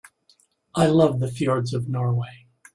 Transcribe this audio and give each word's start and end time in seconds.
I 0.73 0.87
love 0.87 1.19
the 1.19 1.27
fjords 1.31 1.75
of 1.75 1.87
Norway. 1.87 2.47